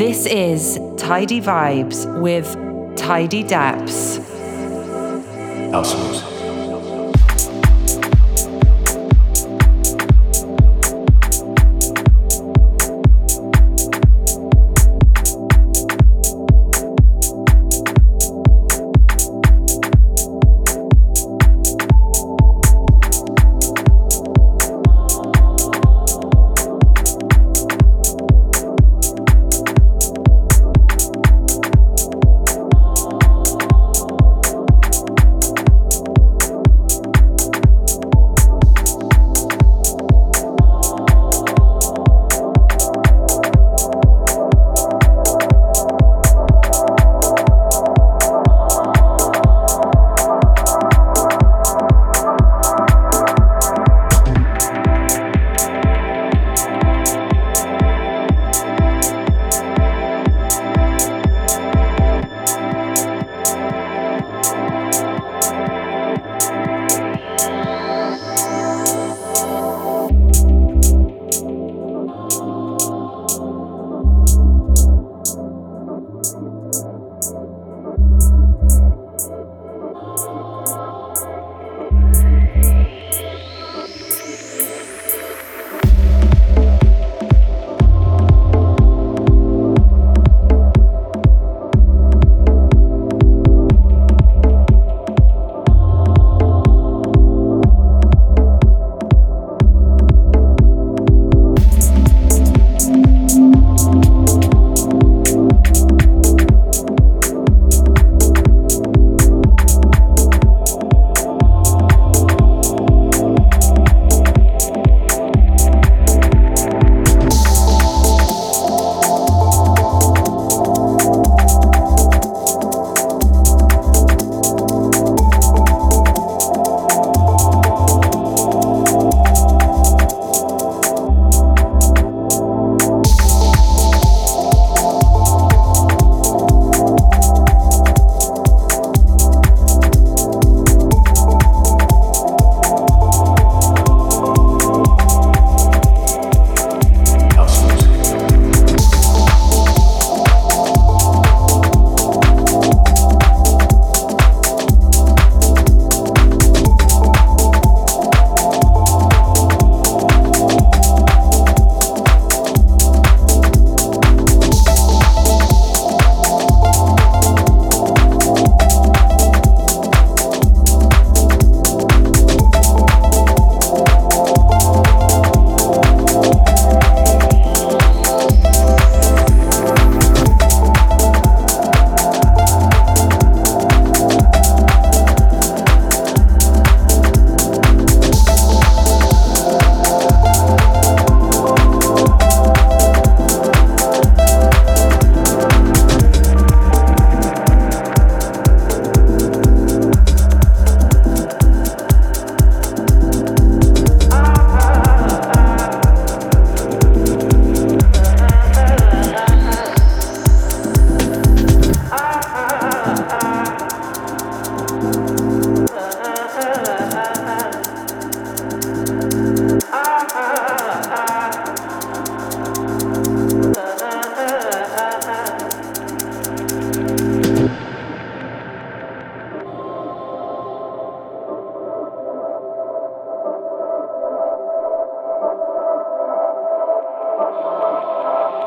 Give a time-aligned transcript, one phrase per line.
[0.00, 2.46] This is Tidy Vibes with
[2.96, 4.16] Tidy Daps.
[5.70, 6.29] Music.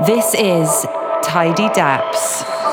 [0.01, 0.87] This is
[1.23, 2.72] Tidy Daps.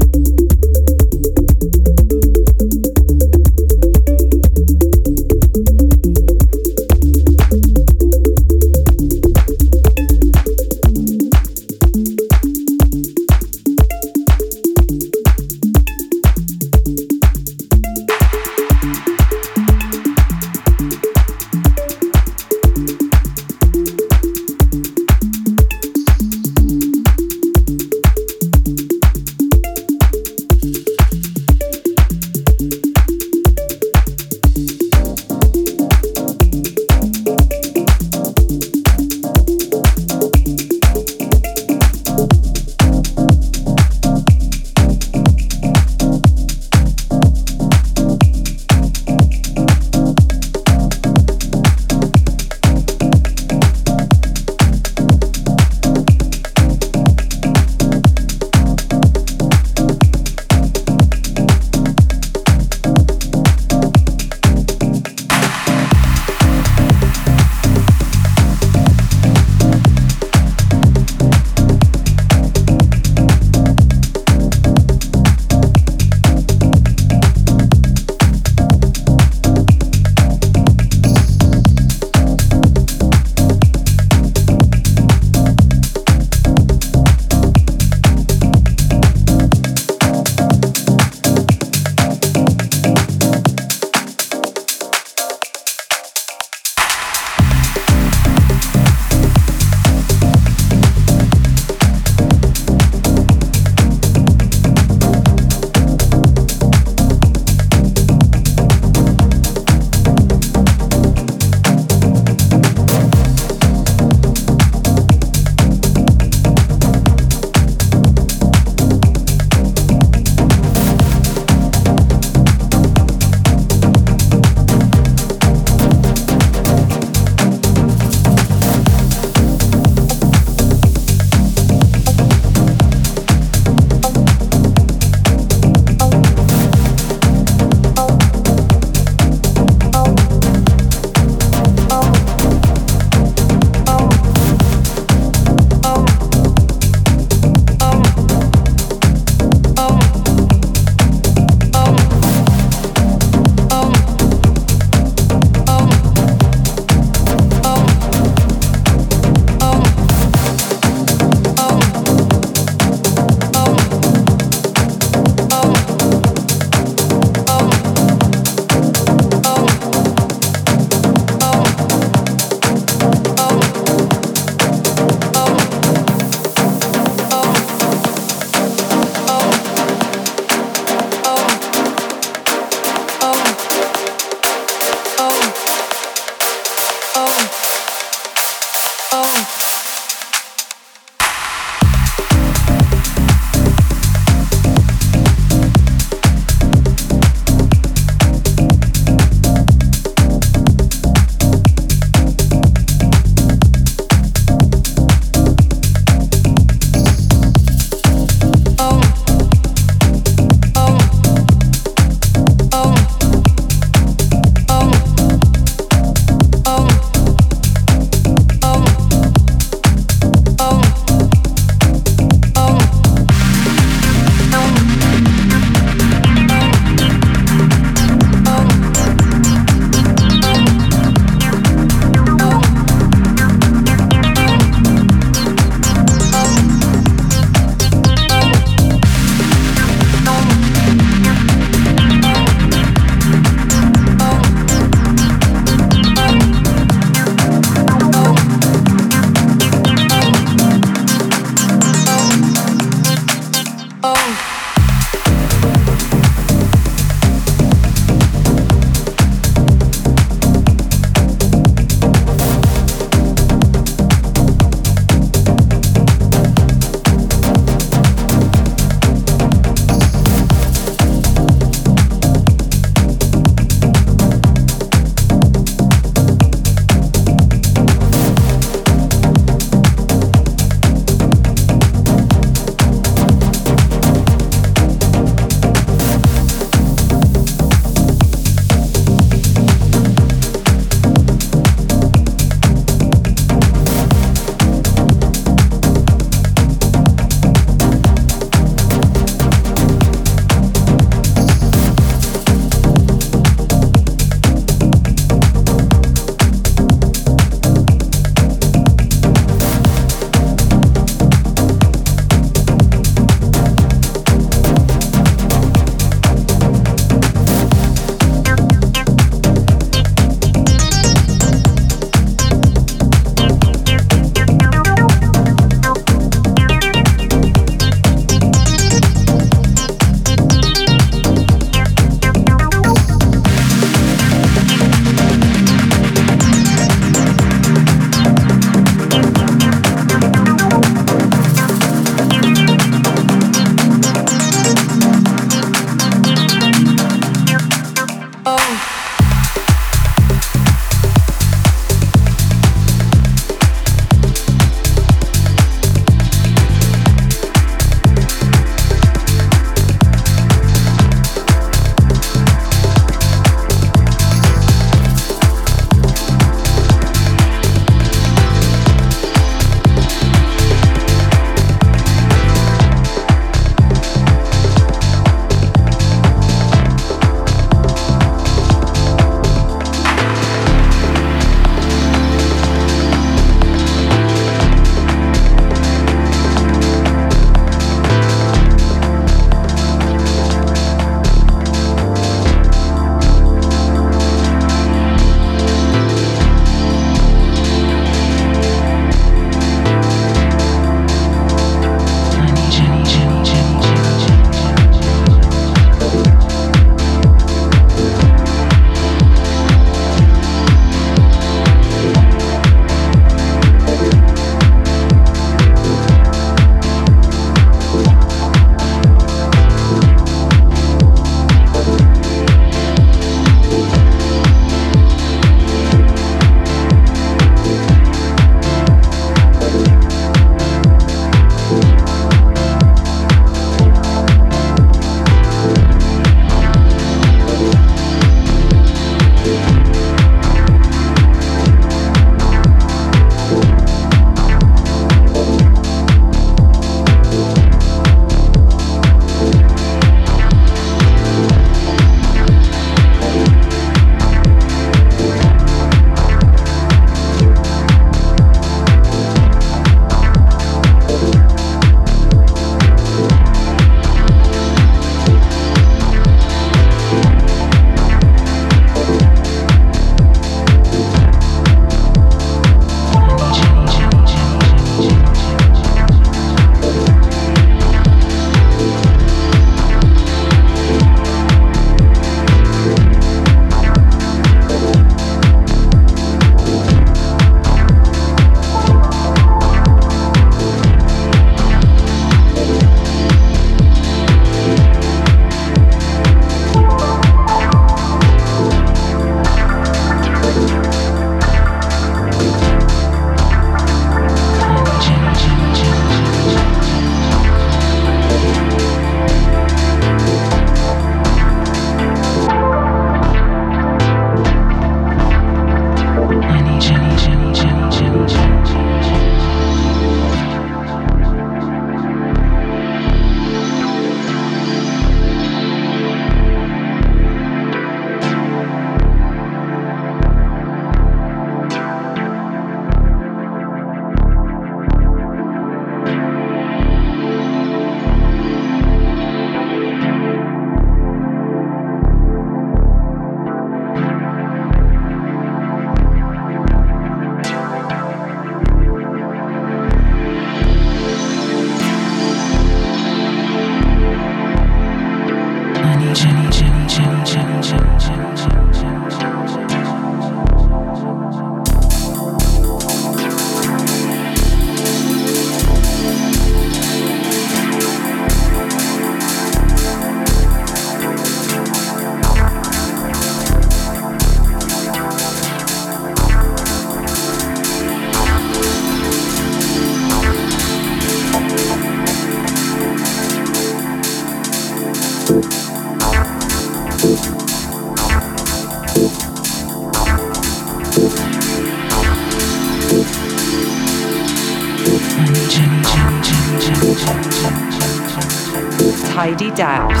[599.61, 600.00] Tidy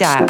[0.00, 0.29] Depths.